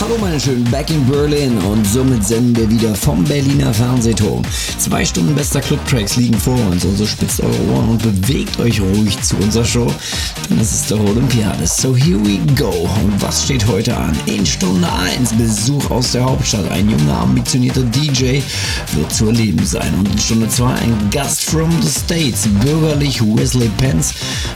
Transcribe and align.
Hallo 0.00 0.16
meine 0.18 0.40
Schönen, 0.40 0.64
back 0.70 0.88
in 0.88 1.04
Berlin 1.04 1.58
und 1.58 1.86
somit 1.86 2.26
senden 2.26 2.56
wir 2.56 2.70
wieder 2.70 2.94
vom 2.94 3.22
Berliner 3.22 3.74
Fernsehturm. 3.74 4.42
Zwei 4.78 5.04
Stunden 5.04 5.34
bester 5.34 5.60
Club-Tracks 5.60 6.16
liegen 6.16 6.38
vor 6.38 6.58
uns, 6.70 6.86
also 6.86 7.04
spitzt 7.04 7.42
eure 7.42 7.62
Ohren 7.74 7.90
und 7.90 8.02
bewegt 8.02 8.58
euch 8.60 8.80
ruhig 8.80 9.20
zu 9.20 9.36
unserer 9.36 9.64
Show, 9.66 9.92
denn 10.48 10.58
es 10.58 10.72
ist 10.72 10.90
der 10.90 10.98
Olympiades. 10.98 11.76
So 11.76 11.94
here 11.94 12.18
we 12.24 12.38
go. 12.54 12.70
Und 12.70 13.20
was 13.20 13.44
steht 13.44 13.66
heute 13.66 13.94
an? 13.94 14.16
In 14.24 14.46
Stunde 14.46 14.90
1 14.90 15.34
Besuch 15.34 15.90
aus 15.90 16.12
der 16.12 16.24
Hauptstadt. 16.24 16.70
Ein 16.70 16.88
junger, 16.88 17.18
ambitionierter 17.18 17.82
DJ 17.82 18.40
wird 18.94 19.12
zu 19.12 19.26
erleben 19.26 19.66
sein. 19.66 19.92
Und 19.98 20.10
in 20.10 20.18
Stunde 20.18 20.48
2 20.48 20.66
ein 20.66 21.10
Gast 21.10 21.44
from 21.44 21.70
the 21.82 21.88
States, 21.90 22.48
bürgerlich 22.64 23.20
Wesley 23.20 23.70
Pence. 23.76 24.14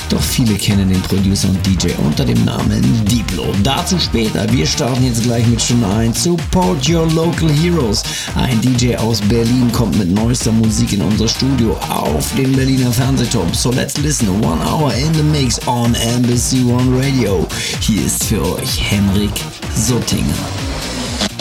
Doch 0.09 0.23
viele 0.23 0.55
kennen 0.55 0.88
den 0.88 1.02
Producer 1.02 1.51
und 1.51 1.66
DJ 1.66 1.88
unter 1.98 2.24
dem 2.24 2.42
Namen 2.47 2.83
Diplo. 3.05 3.45
Dazu 3.62 3.98
später. 3.98 4.51
Wir 4.51 4.66
starten 4.66 5.05
jetzt 5.05 5.23
gleich 5.23 5.34
gleich 5.34 5.47
mit 5.48 5.61
Stunde 5.61 5.88
1. 5.88 6.23
Support 6.23 6.88
your 6.88 7.11
local 7.11 7.51
heroes. 7.51 8.05
Ein 8.37 8.61
DJ 8.61 8.95
aus 8.95 9.20
Berlin 9.23 9.70
kommt 9.73 9.98
mit 9.98 10.09
neuester 10.09 10.52
Musik 10.52 10.93
in 10.93 11.02
unser 11.02 11.27
Studio 11.27 11.77
auf 11.88 12.33
den 12.37 12.55
Berliner 12.55 12.93
Fernsehturm. 12.93 13.52
So 13.52 13.73
let's 13.73 13.97
listen. 13.98 14.29
One 14.45 14.65
hour 14.65 14.95
in 14.95 15.12
the 15.12 15.24
mix 15.24 15.59
on 15.66 15.97
Embassy 15.97 16.62
One 16.62 16.97
Radio. 16.97 17.48
Hier 17.80 18.07
ist 18.07 18.23
für 18.24 18.43
euch 18.55 18.80
Henrik 18.80 19.33
Sottinger. 19.74 20.23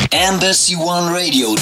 Embassy 0.10 0.76
One 0.76 1.14
Radio. 1.14 1.56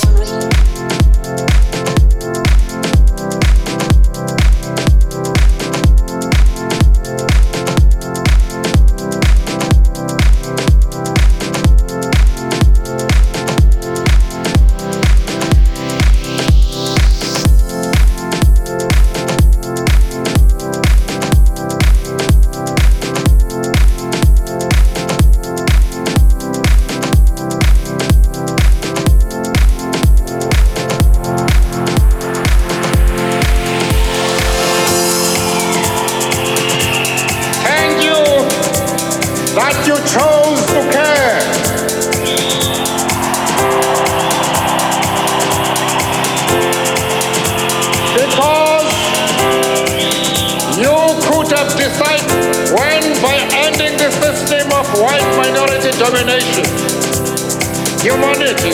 humanity 58.01 58.73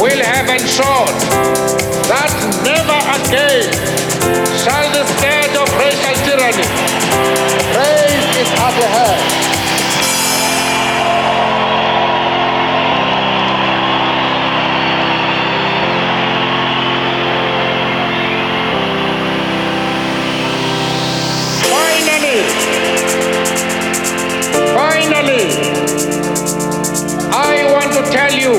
will 0.00 0.22
have 0.24 0.48
ensured 0.48 1.16
that 2.08 2.32
never 2.64 2.96
again 3.20 3.68
shall 4.56 4.88
the 4.88 5.04
scourge 5.12 5.54
of 5.60 5.68
racial 5.76 6.16
tyranny 6.24 6.64
raise 7.76 8.28
its 8.40 8.52
upper 8.56 8.88
head. 8.88 9.41
tell 28.12 28.30
you, 28.30 28.52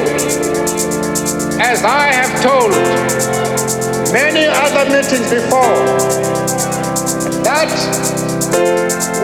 as 1.62 1.84
I 1.86 2.12
have 2.12 2.42
told 2.42 2.72
many 4.12 4.48
other 4.48 4.90
meetings 4.90 5.30
before, 5.30 5.78
that 7.46 7.70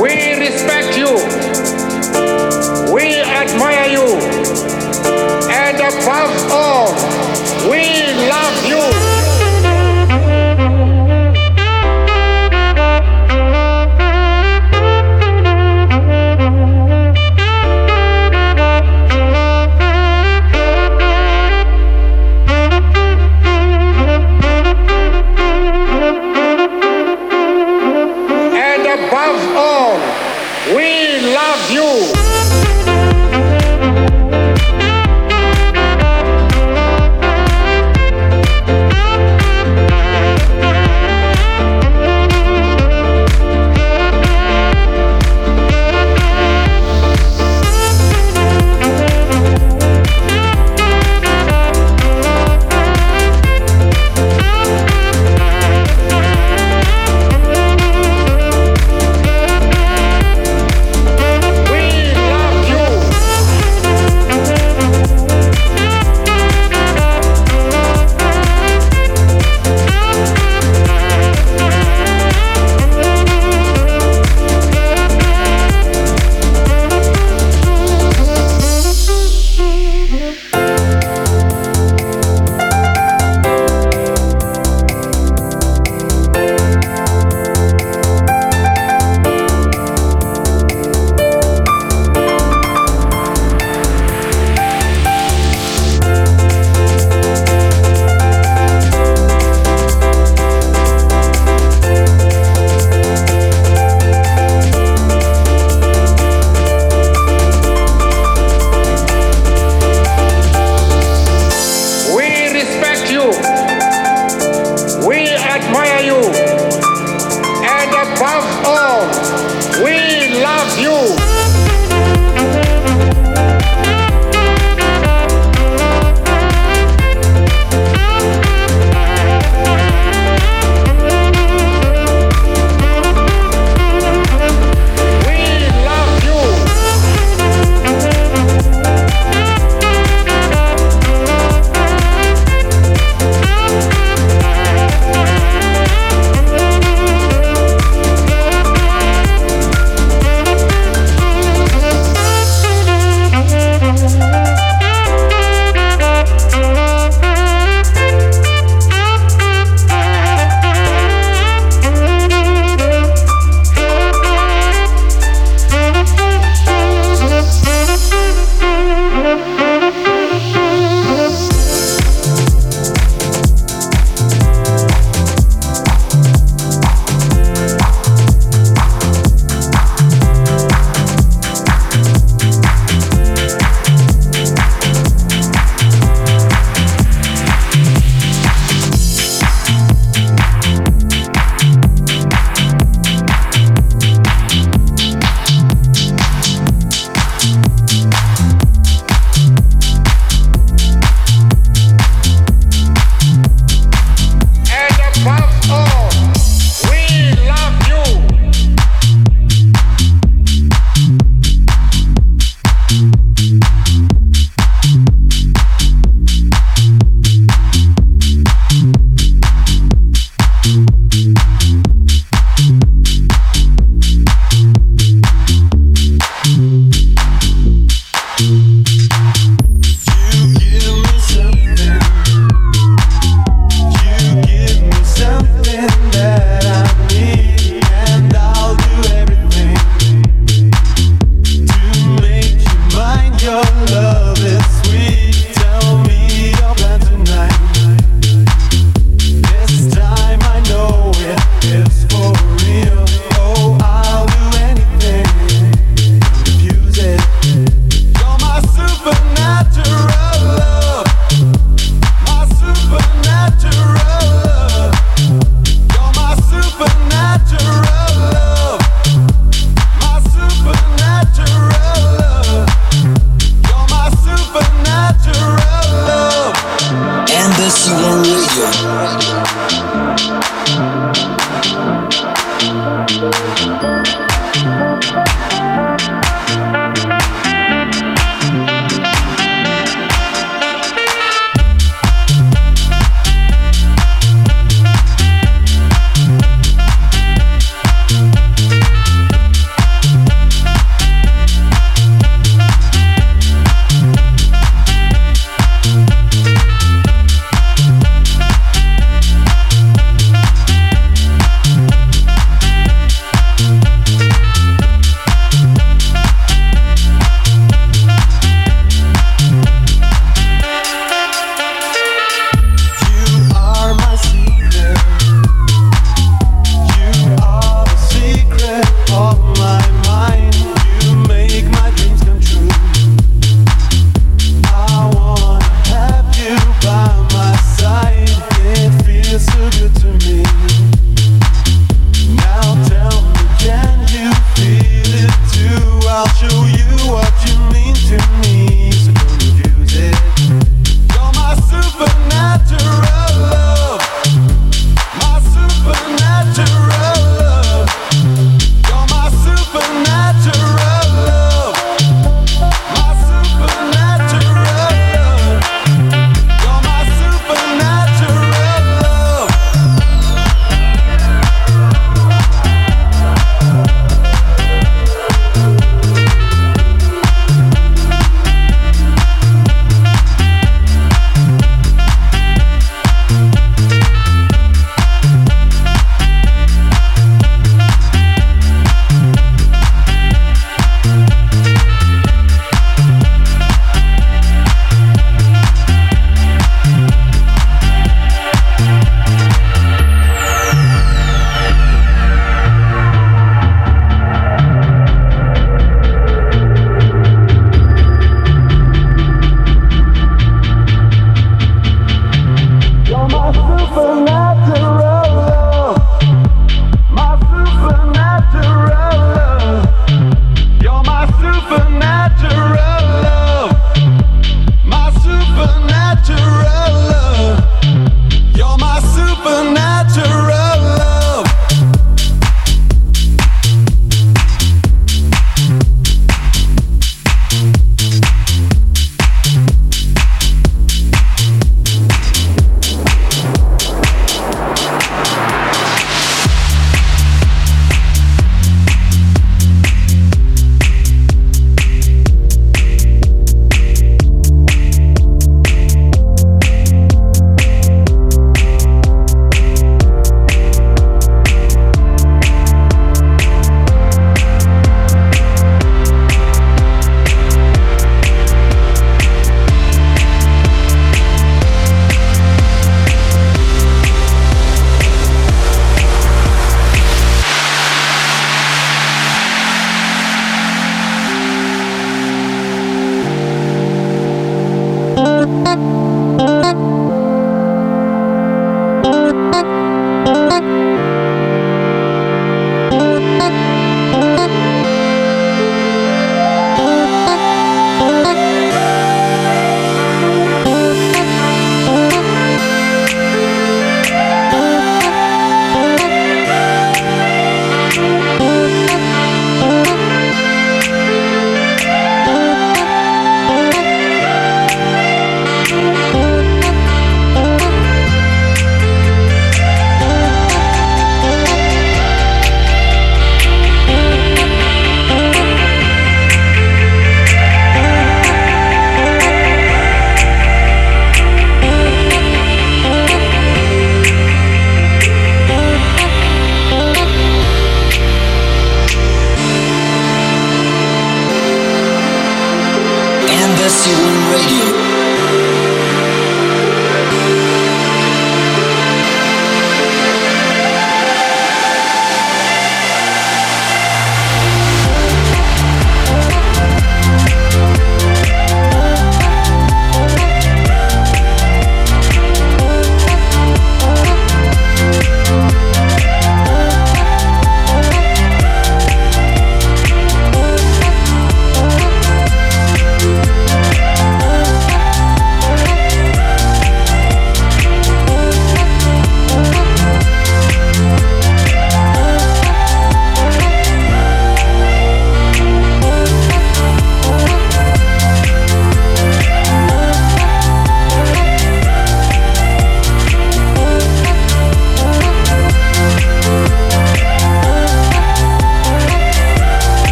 we 0.00 0.40
respect 0.40 0.96
you, 0.96 1.12
we 2.90 3.20
admire 3.20 3.86
you, 3.92 4.06
and 5.52 5.76
above 5.76 6.32
all, 6.50 6.92
we 7.70 8.06
love 8.26 8.66
you. 8.66 9.03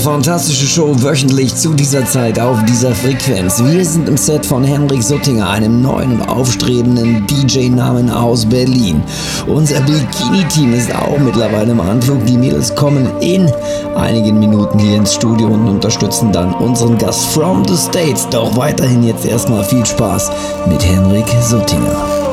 Fantastische 0.00 0.66
Show 0.66 0.94
wöchentlich 1.02 1.54
zu 1.54 1.72
dieser 1.72 2.04
Zeit 2.04 2.38
auf 2.38 2.62
dieser 2.64 2.94
Frequenz. 2.94 3.62
Wir 3.64 3.84
sind 3.84 4.08
im 4.08 4.16
Set 4.16 4.44
von 4.44 4.62
Henrik 4.62 5.02
Suttinger, 5.02 5.48
einem 5.48 5.82
neuen 5.82 6.12
und 6.12 6.28
aufstrebenden 6.28 7.26
DJ-Namen 7.26 8.10
aus 8.10 8.46
Berlin. 8.46 9.02
Unser 9.46 9.80
Bikini-Team 9.80 10.74
ist 10.74 10.94
auch 10.94 11.18
mittlerweile 11.18 11.72
im 11.72 11.80
Anflug. 11.80 12.24
Die 12.26 12.36
Mädels 12.36 12.74
kommen 12.74 13.08
in 13.20 13.50
einigen 13.96 14.38
Minuten 14.38 14.78
hier 14.78 14.96
ins 14.96 15.14
Studio 15.14 15.48
und 15.48 15.68
unterstützen 15.68 16.32
dann 16.32 16.54
unseren 16.54 16.98
Gast 16.98 17.26
from 17.26 17.66
the 17.66 17.76
States. 17.76 18.28
Doch 18.30 18.56
weiterhin 18.56 19.02
jetzt 19.02 19.24
erstmal 19.24 19.64
viel 19.64 19.86
Spaß 19.86 20.30
mit 20.68 20.84
Henrik 20.84 21.26
Suttinger. 21.42 22.27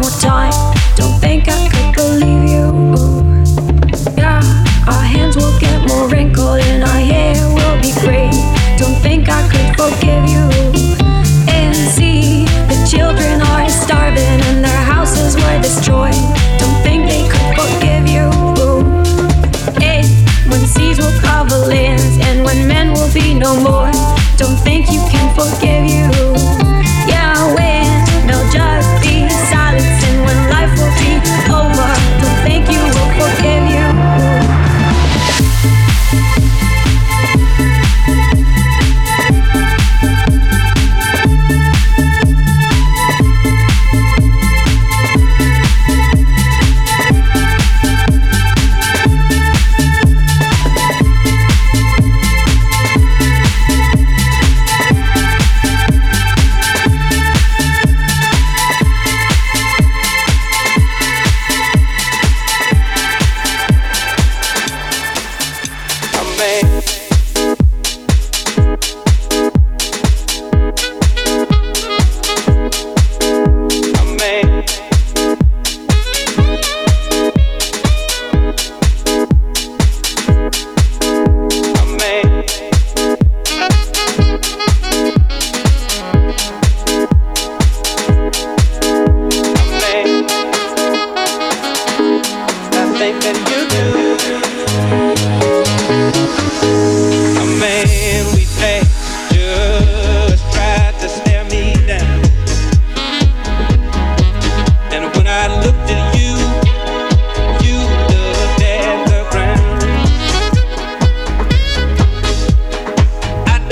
more 0.00 0.10
time. 0.20 0.52
Don't 0.96 1.18
think 1.20 1.48
I 1.48 1.67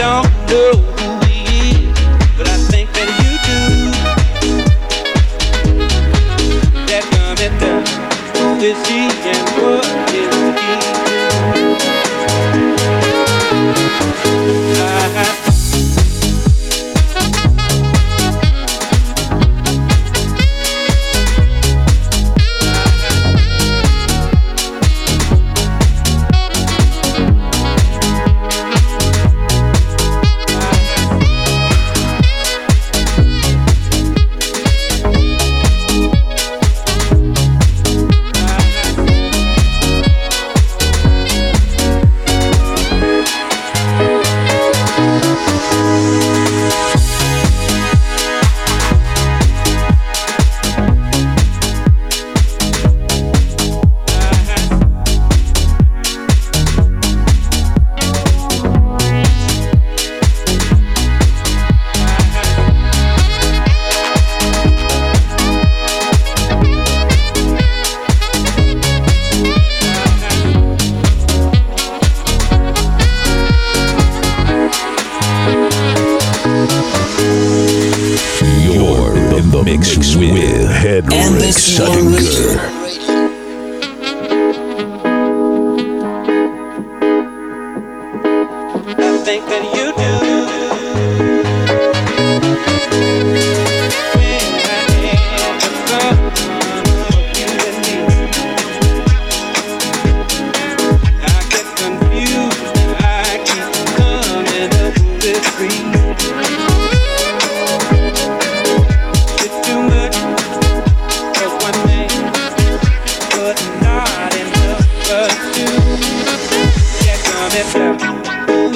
don't 0.07 0.47
know 0.49 0.86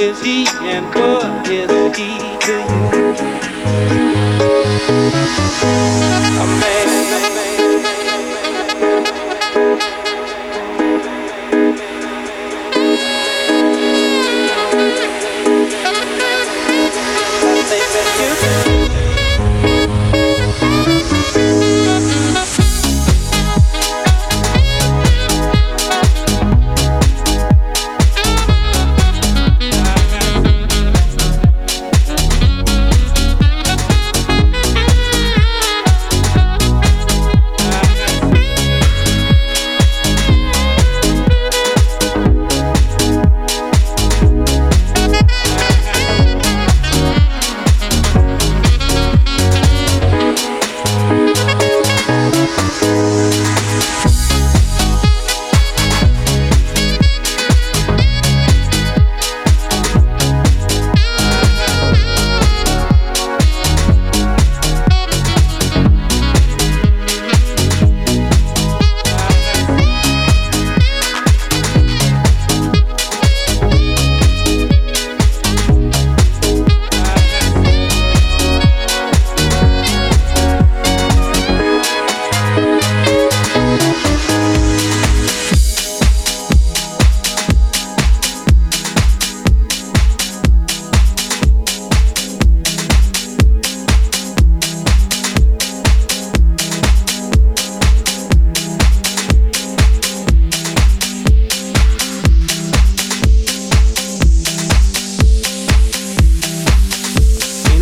is 0.00 0.22
he 0.22 0.46
and 0.62 0.86
what 0.94 1.46
is 1.50 1.70
he 1.94 2.16
to 2.40 2.52
you? 2.52 2.90
A 6.40 6.46
man. 6.46 6.79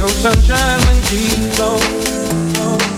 sunshine 0.09 0.81
when 0.87 1.03
she. 1.05 2.98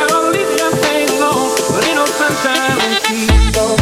remember 3.11 3.80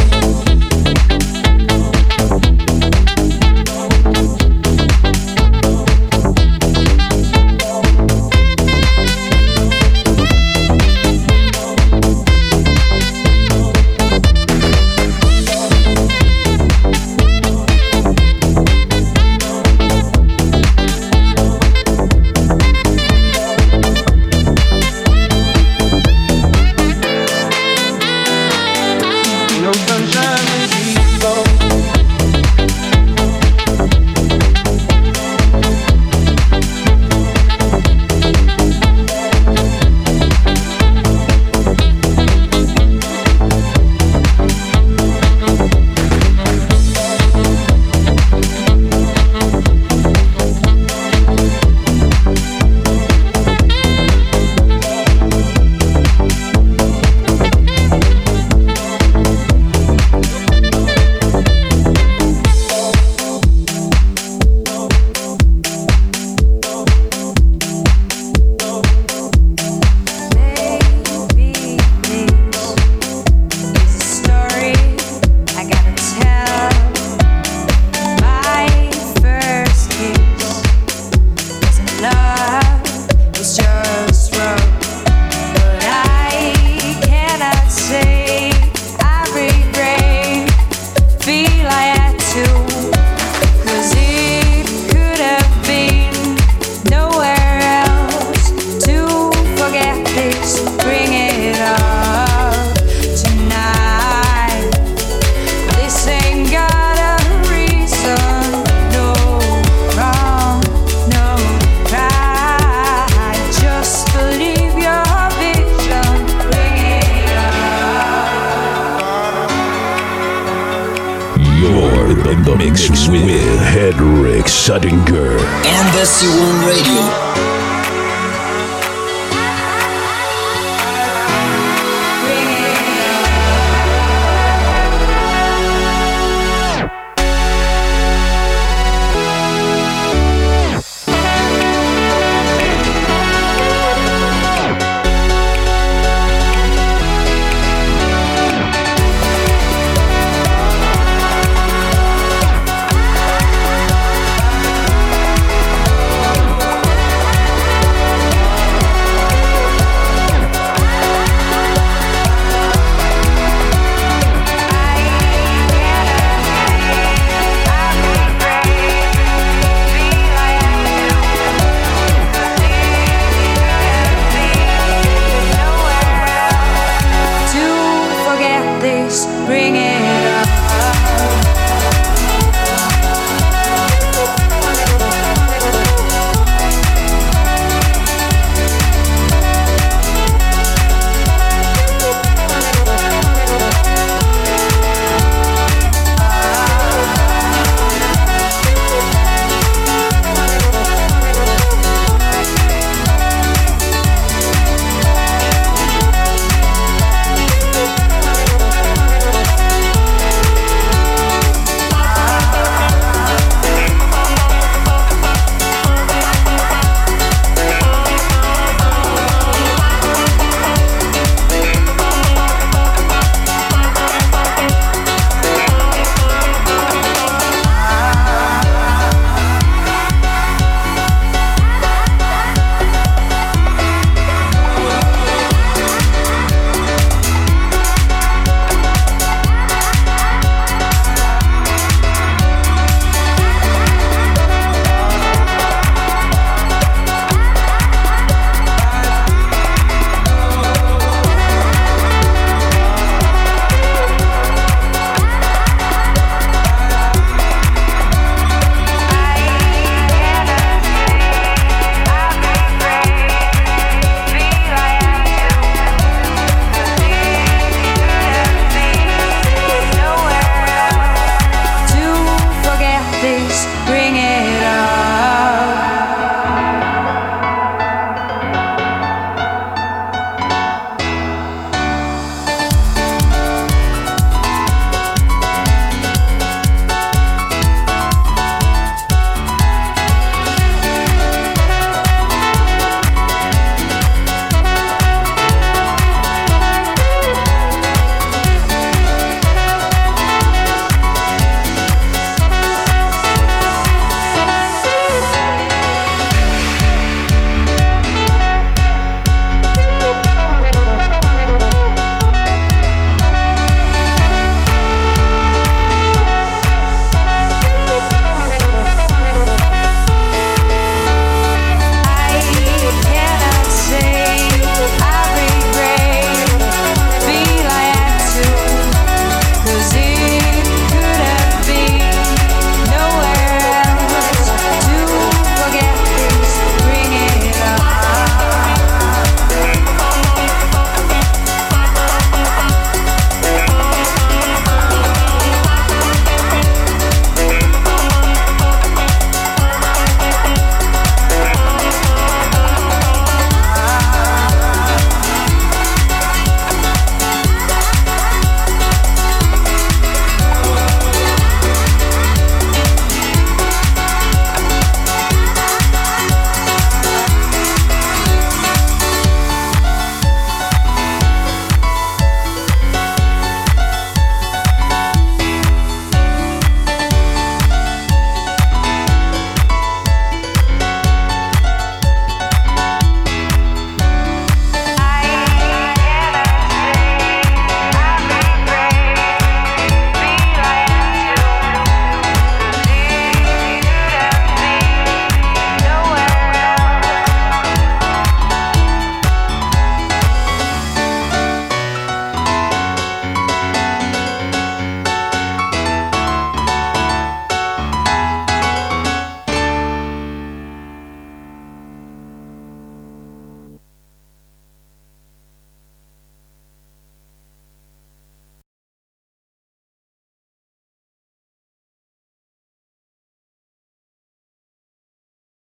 And 125.66 125.88
the 125.96 126.04
C1 126.04 126.64
Radio. 126.64 127.29